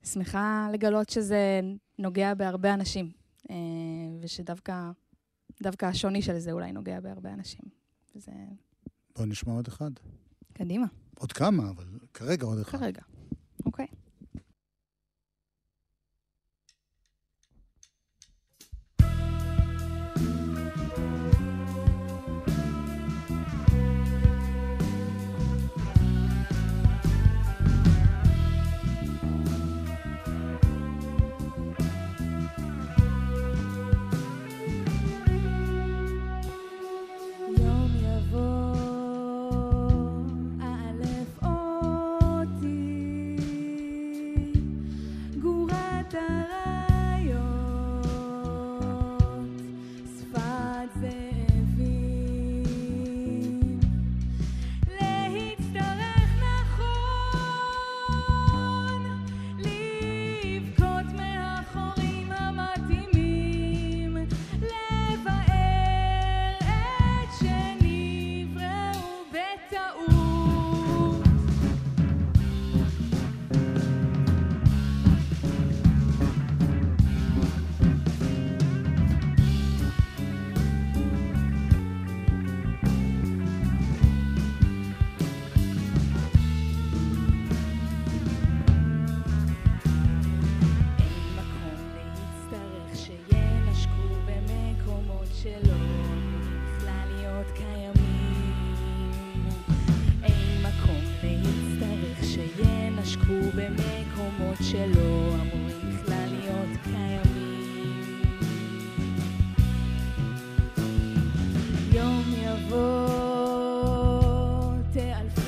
שמחה 0.04 0.70
לגלות 0.74 1.10
שזה 1.10 1.62
נוגע 2.00 2.34
בהרבה 2.34 2.74
אנשים, 2.74 3.12
אה, 3.50 3.56
ושדווקא 4.22 4.92
דווקא 5.62 5.86
השוני 5.86 6.22
של 6.22 6.40
זה 6.40 6.52
אולי 6.52 6.72
נוגע 6.72 7.00
בהרבה 7.00 7.34
אנשים. 7.34 7.66
וזה 8.16 8.32
בואו 9.16 9.26
נשמע 9.26 9.54
עוד 9.54 9.68
אחד. 9.68 9.92
קדימה, 10.54 10.86
עוד 11.20 11.32
כמה, 11.32 11.70
אבל 11.70 11.86
כרגע 12.14 12.46
עוד 12.46 12.60
אחד. 12.60 12.78
כרגע. 12.80 13.02
אוקיי. 13.66 13.88
יום 13.92 14.01
שלא 104.72 105.36
אמורים 105.42 105.80
בכלל 105.90 106.28
להיות 106.32 106.70
קיימים. 106.84 108.22
יום 111.94 112.24
יבוא, 112.44 113.52
תאלפי 114.94 115.41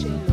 shame. 0.00 0.29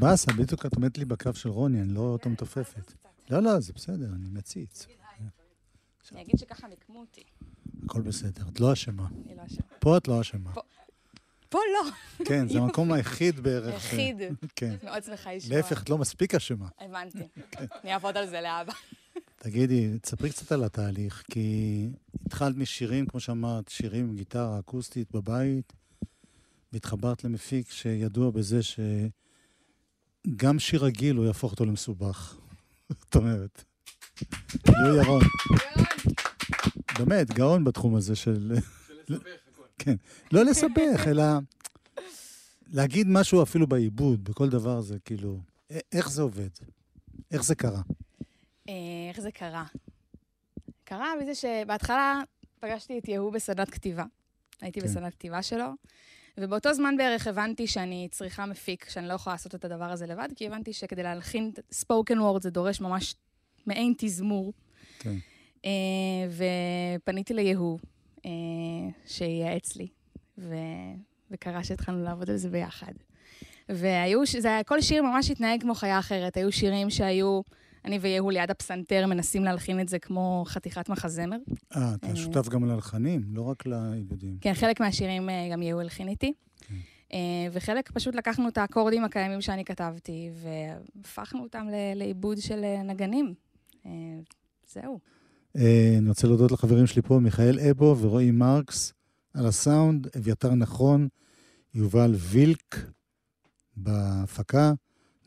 באסה, 0.00 0.32
בדיוק 0.32 0.66
את 0.66 0.74
עומדת 0.74 0.98
לי 0.98 1.04
בקו 1.04 1.34
של 1.34 1.48
רוני, 1.48 1.80
אני 1.82 1.94
לא 1.94 2.00
אותו 2.00 2.30
מתופפת. 2.30 2.92
לא, 3.30 3.42
לא, 3.42 3.60
זה 3.60 3.72
בסדר, 3.72 4.06
אני 4.14 4.28
מציץ. 4.32 4.86
אני 6.12 6.22
אגיד 6.22 6.38
שככה 6.38 6.68
נקמו 6.68 7.00
אותי, 7.00 7.22
הכל 7.84 8.00
בסדר, 8.02 8.42
את 8.52 8.60
לא 8.60 8.72
אשמה. 8.72 9.06
אני 9.26 9.34
לא 9.36 9.42
אשמה. 9.46 9.66
פה 9.78 9.96
את 9.96 10.08
לא 10.08 10.20
אשמה. 10.20 10.52
פה. 10.52 10.60
לא. 11.50 11.90
כן, 12.24 12.48
זה 12.48 12.58
המקום 12.62 12.92
היחיד 12.92 13.40
בערך. 13.40 13.82
ש- 13.82 13.92
היחיד. 13.92 14.16
כן. 14.56 14.76
מאוד 14.84 15.04
שמחה 15.04 15.34
לשמוע. 15.34 15.56
להפך, 15.56 15.82
את 15.82 15.90
לא 15.90 15.98
מספיק 15.98 16.34
אשמה. 16.34 16.68
הבנתי. 16.80 17.18
אני 17.84 17.92
אעבוד 17.94 18.16
על 18.16 18.26
זה 18.26 18.40
לאבא. 18.40 18.72
תגידי, 19.36 19.98
תספרי 19.98 20.30
קצת 20.30 20.52
על 20.52 20.64
התהליך, 20.64 21.22
כי 21.30 21.88
התחלת 22.26 22.56
משירים, 22.56 23.06
כמו 23.06 23.20
שאמרת, 23.20 23.68
שירים 23.68 24.04
עם 24.08 24.16
גיטרה 24.16 24.58
אקוסטית 24.58 25.12
בבית, 25.12 25.72
והתחברת 26.72 27.24
למפיק 27.24 27.70
שידוע 27.70 28.30
בזה 28.30 28.62
שגם 30.26 30.58
שיר 30.58 30.84
רגיל, 30.84 31.16
הוא 31.16 31.26
יהפוך 31.26 31.52
אותו 31.52 31.64
למסובך. 31.64 32.36
זאת 32.88 33.16
אומרת, 33.16 33.64
יו 34.68 34.96
ירון. 35.02 35.22
באמת, 36.98 37.30
גאון 37.30 37.64
בתחום 37.64 37.96
הזה 37.96 38.16
של... 38.16 38.52
כן. 39.78 39.94
לא 40.32 40.44
לסבך, 40.44 41.06
אלא 41.06 41.24
להגיד 42.66 43.06
משהו 43.10 43.42
אפילו 43.42 43.66
בעיבוד, 43.66 44.24
בכל 44.24 44.48
דבר 44.48 44.80
זה 44.80 44.98
כאילו... 45.04 45.40
איך 45.92 46.10
זה 46.10 46.22
עובד? 46.22 46.48
איך 47.30 47.42
זה 47.42 47.54
קרה? 47.54 47.82
אה, 48.68 48.74
איך 49.08 49.20
זה 49.20 49.30
קרה? 49.30 49.64
קרה 50.84 51.12
בזה 51.20 51.34
שבהתחלה 51.34 52.20
פגשתי 52.60 52.98
את 52.98 53.08
יהוא 53.08 53.32
בסדנת 53.32 53.70
כתיבה. 53.70 54.04
הייתי 54.60 54.80
כן. 54.80 54.86
בסדנת 54.86 55.14
כתיבה 55.14 55.42
שלו, 55.42 55.68
ובאותו 56.38 56.74
זמן 56.74 56.96
בערך 56.96 57.26
הבנתי 57.26 57.66
שאני 57.66 58.08
צריכה 58.10 58.46
מפיק, 58.46 58.88
שאני 58.88 59.08
לא 59.08 59.14
יכולה 59.14 59.34
לעשות 59.34 59.54
את 59.54 59.64
הדבר 59.64 59.84
הזה 59.84 60.06
לבד, 60.06 60.28
כי 60.36 60.46
הבנתי 60.46 60.72
שכדי 60.72 61.02
להלחין 61.02 61.52
ספוקן 61.72 62.18
וורד 62.18 62.42
זה 62.42 62.50
דורש 62.50 62.80
ממש 62.80 63.14
מעין 63.66 63.94
תזמור. 63.98 64.52
כן. 64.98 65.14
אה, 65.64 65.70
ופניתי 66.98 67.34
ליהוא, 67.34 67.78
אה, 68.26 68.30
שייעץ 69.06 69.76
לי, 69.76 69.88
ו... 70.38 70.54
וקרה 71.30 71.64
שהתחלנו 71.64 72.04
לעבוד 72.04 72.30
על 72.30 72.36
זה 72.36 72.48
ביחד. 72.48 72.92
והיו, 73.68 74.26
זה 74.38 74.48
היה, 74.48 74.64
כל 74.64 74.80
שיר 74.80 75.02
ממש 75.02 75.30
התנהג 75.30 75.60
כמו 75.60 75.74
חיה 75.74 75.98
אחרת. 75.98 76.36
היו 76.36 76.52
שירים 76.52 76.90
שהיו, 76.90 77.40
אני 77.86 77.98
ויהוא 77.98 78.32
ליד 78.32 78.50
הפסנתר 78.50 79.06
מנסים 79.06 79.44
להלחין 79.44 79.80
את 79.80 79.88
זה 79.88 79.98
כמו 79.98 80.44
חתיכת 80.46 80.88
מחזמר. 80.88 81.36
אה, 81.76 81.94
אתה 81.94 82.06
אה. 82.06 82.16
שותף 82.16 82.48
גם 82.48 82.64
ללחנים, 82.64 83.22
לא 83.32 83.42
רק 83.42 83.66
לעיבודים. 83.66 84.38
כן, 84.40 84.54
חלק 84.54 84.80
מהשירים 84.80 85.30
אה, 85.30 85.48
גם 85.52 85.62
יהוא 85.62 85.80
הלחין 85.80 86.08
איתי. 86.08 86.32
כן. 86.60 86.74
אה, 87.12 87.18
וחלק 87.52 87.90
פשוט 87.90 88.14
לקחנו 88.14 88.48
את 88.48 88.58
האקורדים 88.58 89.04
הקיימים 89.04 89.40
שאני 89.40 89.64
כתבתי, 89.64 90.30
והפכנו 90.34 91.42
אותם 91.42 91.66
לעיבוד 91.94 92.38
של 92.38 92.64
נגנים. 92.84 93.34
זהו. 94.72 94.98
אני 95.54 96.08
רוצה 96.08 96.26
להודות 96.26 96.52
לחברים 96.52 96.86
שלי 96.86 97.02
פה, 97.02 97.18
מיכאל 97.18 97.58
אבו 97.70 97.96
ורועי 98.00 98.30
מרקס, 98.30 98.92
על 99.34 99.46
הסאונד, 99.46 100.08
אביתר 100.16 100.54
נכון, 100.54 101.08
יובל 101.74 102.14
וילק 102.14 102.76
בהפקה, 103.76 104.72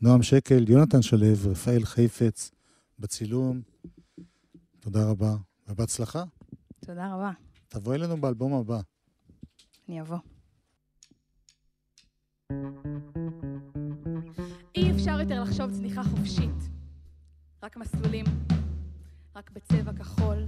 נועם 0.01 0.23
שקל, 0.23 0.69
יונתן 0.69 1.01
שלו, 1.01 1.51
רפאל 1.51 1.85
חיפץ 1.85 2.51
בצילום. 2.99 3.61
תודה 4.79 5.09
רבה, 5.09 5.35
ובהצלחה. 5.67 6.23
תודה 6.85 7.13
רבה. 7.13 7.31
תבואי 7.69 7.97
אלינו 7.97 8.21
באלבום 8.21 8.53
הבא. 8.53 8.79
אני 9.89 10.01
אבוא. 10.01 10.17
אי 14.75 14.91
אפשר 14.91 15.19
יותר 15.19 15.43
לחשוב 15.43 15.71
צניחה 15.71 16.03
חופשית. 16.03 16.69
רק 17.63 17.77
מסלולים, 17.77 18.25
רק 19.35 19.51
בצבע 19.51 19.93
כחול, 19.93 20.47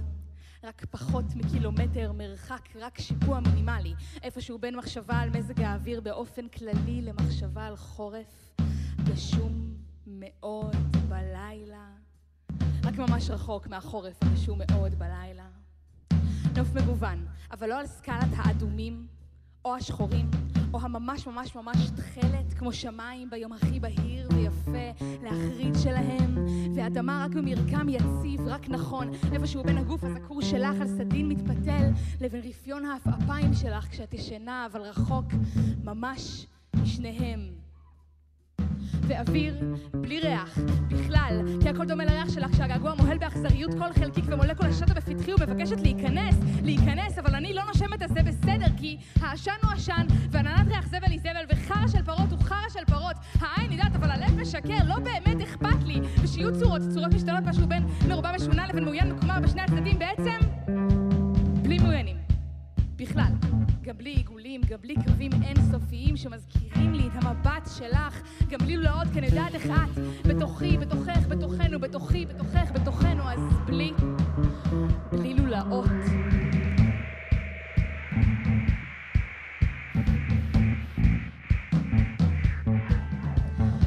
רק 0.64 0.84
פחות 0.90 1.24
מקילומטר 1.34 2.12
מרחק, 2.12 2.68
רק 2.74 3.00
שיפוע 3.00 3.40
מינימלי, 3.40 3.94
איפשהו 4.22 4.58
בין 4.58 4.76
מחשבה 4.76 5.18
על 5.18 5.30
מזג 5.30 5.60
האוויר 5.60 6.00
באופן 6.00 6.48
כללי 6.48 7.02
למחשבה 7.02 7.66
על 7.66 7.76
חורף, 7.76 8.52
גשום 9.04 9.74
מאוד 10.06 10.76
בלילה, 11.08 11.86
רק 12.84 12.98
ממש 12.98 13.30
רחוק 13.30 13.66
מהחורף 13.66 14.22
הגשום 14.22 14.58
מאוד 14.58 14.94
בלילה. 14.94 15.46
נוף 16.56 16.74
מגוון, 16.74 17.26
אבל 17.50 17.68
לא 17.68 17.80
על 17.80 17.86
סקלת 17.86 18.28
האדומים, 18.36 19.06
או 19.64 19.76
השחורים, 19.76 20.30
או 20.74 20.80
הממש 20.80 21.26
ממש 21.26 21.54
ממש 21.56 21.90
תכלת, 21.90 22.54
כמו 22.58 22.72
שמיים 22.72 23.30
ביום 23.30 23.52
הכי 23.52 23.80
בהיר 23.80 24.28
ויפה 24.34 25.04
להחריד 25.22 25.74
שלהם, 25.82 26.46
ואדמה 26.74 27.24
רק 27.24 27.36
במרקם 27.36 27.88
יציב, 27.88 28.40
רק 28.46 28.68
נכון, 28.68 29.10
איפשהו 29.32 29.62
בין 29.62 29.78
הגוף 29.78 30.04
הזקור 30.04 30.42
שלך 30.42 30.80
על 30.80 30.88
סדין 30.88 31.28
מתפתל, 31.28 31.90
לבין 32.20 32.40
רפיון 32.44 32.84
העפעפיים 32.84 33.54
שלך 33.54 33.88
כשאת 33.88 34.14
ישנה, 34.14 34.66
אבל 34.66 34.80
רחוק 34.80 35.26
ממש 35.84 36.46
משניהם. 36.82 37.61
ואוויר 39.00 39.54
בלי 39.94 40.20
ריח, 40.20 40.58
בכלל, 40.88 41.40
כי 41.60 41.68
הכל 41.68 41.84
דומה 41.84 42.04
לריח 42.04 42.28
שלך 42.30 42.52
כשהגעגוע 42.52 42.94
מוהל 42.94 43.18
באכזריות 43.18 43.70
כל 43.74 43.92
חלקיק 43.92 44.24
ומולקולה 44.28 44.72
שטה 44.72 44.94
בפתחי 44.94 45.32
ומבקשת 45.32 45.80
להיכנס, 45.80 46.36
להיכנס, 46.62 47.18
אבל 47.18 47.34
אני 47.34 47.54
לא 47.54 47.62
נושמת 47.64 48.02
אז 48.02 48.10
זה 48.10 48.22
בסדר, 48.22 48.66
כי 48.76 48.96
העשן 49.20 49.52
הוא 49.62 49.72
עשן, 49.72 50.06
ועננת 50.30 50.68
ריח 50.68 50.86
זבל 50.86 51.10
היא 51.10 51.20
זבל, 51.20 51.44
וחרא 51.48 51.88
של 51.88 52.02
פרות 52.02 52.30
הוא 52.30 52.38
חרא 52.38 52.68
של 52.68 52.84
פרות. 52.86 53.16
העין 53.40 53.72
יודעת, 53.72 53.94
אבל 53.94 54.10
הלב 54.10 54.40
משקר, 54.40 54.78
לא 54.86 54.96
באמת 54.98 55.42
אכפת 55.42 55.84
לי. 55.84 56.00
ושיהיו 56.22 56.58
צורות, 56.58 56.82
צורות 56.94 57.14
משתנות 57.14 57.44
משהו 57.44 57.66
בין 57.66 57.86
מרובע 58.08 58.32
משונה 58.32 58.66
לבין 58.66 58.84
מאוין 58.84 59.12
מקומר 59.12 59.40
בשני 59.40 59.62
הצדדים, 59.62 59.98
בעצם 59.98 60.38
בלי 61.62 61.78
מאוינים. 61.78 62.16
בכלל, 62.96 63.32
גם 63.82 63.98
בלי 63.98 64.10
עיגולים, 64.10 64.60
גם 64.68 64.78
בלי 64.82 64.94
קווים 64.94 65.30
אינסופיים 65.42 66.16
שמזכירים 66.16 66.94
לי 66.94 67.06
את 67.06 67.24
המבט 67.24 67.68
שלך, 67.78 68.22
גם 68.48 68.58
בלי 68.58 68.76
לולאות, 68.76 69.08
כי 69.12 69.18
אני 69.18 69.26
יודעת 69.26 69.54
איך 69.54 69.66
את, 69.66 69.98
בתוכי, 70.28 70.78
בתוכך, 70.78 71.26
בתוכנו, 71.28 71.80
בתוכי, 71.80 72.26
בתוכך, 72.26 72.70
בתוכנו, 72.74 73.30
אז 73.30 73.40
בלי, 73.66 73.92
בלי 75.12 75.34
לולאות. 75.34 75.90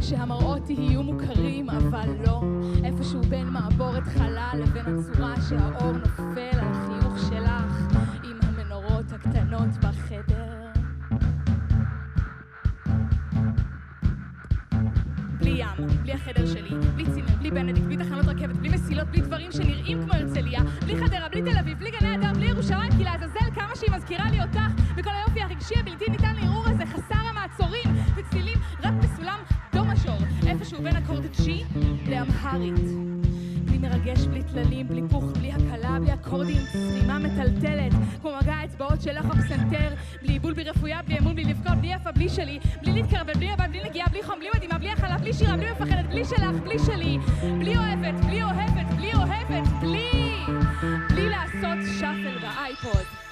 שהמראות 0.02 0.70
יהיו 0.70 1.04
מוכרים, 1.04 1.70
אבל 1.70 2.10
לא 2.28 2.42
איפשהו 2.84 3.22
בין 3.22 3.48
מעבורת 3.48 4.04
חלל 4.04 4.62
לבין 4.64 4.86
הצורה 4.86 5.36
שהאור 5.50 5.92
נופל 5.92 6.35
החדר 16.46 16.62
שלי, 16.62 16.70
בלי 16.96 17.06
צימר, 17.06 17.36
בלי 17.40 17.52
בנדיק, 17.52 17.84
בלי 17.84 17.98
תחנות 17.98 18.26
רכבת, 18.26 18.56
בלי 18.56 18.70
מסילות, 18.70 19.08
בלי 19.08 19.22
דברים 19.22 19.52
שנראים 19.52 20.02
כמו 20.04 20.14
הרצליה, 20.14 20.62
בלי 20.86 20.96
חדרה, 20.98 21.30
בלי 21.30 21.42
תל 21.42 21.58
אביב, 21.58 21.80
בלי 21.80 21.92
גני 21.92 22.16
הדר, 22.16 22.34
בלי 22.34 22.46
ירושלים, 22.46 22.92
כי 22.98 23.04
לעזאזל 23.04 23.52
כמה 23.56 23.76
שהיא 23.76 23.92
מזכירה 23.96 24.30
לי 24.32 24.42
אותך, 24.42 24.60
וכל 24.98 25.12
היופי 25.14 25.42
הרגשי 25.42 25.80
הבלתי 25.80 26.06
ניתן 26.10 26.36
לערעור 26.36 26.68
הזה, 26.68 26.86
חסר 26.86 27.28
המעצורים, 27.30 27.96
וצלילים 28.16 28.58
רק 28.84 28.94
בסולם 28.94 29.40
דו 29.74 29.86
מז'ור, 29.86 30.18
איפשהו 30.48 30.84
בין 30.84 30.96
אקורד 30.96 31.26
ג'י 31.44 31.64
לאמהרית. 32.08 33.05
מרגש, 34.06 34.28
בלי 34.28 34.44
טללים, 34.44 34.88
בלי 34.88 35.02
פוך, 35.10 35.24
בלי 35.24 35.52
הקלה, 35.52 35.98
בלי 36.02 36.14
אקורדים, 36.14 36.62
צלימה 36.72 37.20
מטלטלת, 37.20 37.94
כמו 38.22 38.32
מגע 38.42 38.54
האצבעות 38.54 39.02
שלך 39.02 39.26
בפסנתר, 39.26 39.96
בלי 40.22 40.34
עיבול, 40.34 40.54
בלי 40.54 40.64
רפויה, 40.64 41.02
בלי 41.02 41.18
אמון, 41.20 41.36
בלי 41.36 41.44
לבכות, 41.44 41.78
בלי 41.78 41.94
יפה, 41.94 42.12
בלי 42.12 42.30
שלי, 42.30 42.60
בלי 42.82 42.92
להתקרבל, 42.94 43.34
בלי 43.34 43.52
הבא, 43.52 43.68
בלי 43.68 43.84
נגיעה, 43.90 44.08
בלי 44.10 44.24
חום, 44.24 44.40
בלי 44.40 44.50
מדהימה, 44.56 44.78
בלי 44.78 44.90
הכלה, 44.90 45.18
בלי 45.18 45.34
שירה, 45.34 45.58
בלי 45.58 45.72
מפחדת, 45.72 46.06
בלי 46.06 46.26
שלך, 46.26 46.56
בלי 46.64 46.80
שלי, 46.80 47.18
בלי 47.60 47.78
אוהבת, 47.78 48.26
בלי 48.26 48.44
אוהבת, 48.44 48.94
בלי 48.96 49.14
אוהבת, 49.14 49.70
בלי... 49.82 50.10
בלי 51.10 51.30
לעשות 51.30 51.78
שאפל 52.00 52.38
באייפוד. 52.42 53.25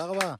תודה 0.00 0.12
רבה. 0.12 0.34